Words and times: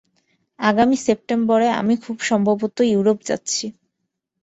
আগামী 0.59 0.97
সেপ্টেম্বরে 1.05 1.67
আমি 1.79 1.95
খুব 2.03 2.17
সম্ভবত 2.29 2.77
ইউরোপ 2.91 3.19
যাচ্ছি। 3.25 3.65